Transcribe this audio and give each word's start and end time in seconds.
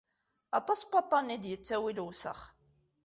Aṭas 0.59 0.79
n 0.83 0.85
waṭṭanen 0.91 1.35
i 1.35 1.37
d-ittawi 1.43 1.91
lewsex. 1.97 2.41